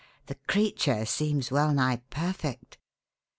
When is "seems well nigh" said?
1.05-1.97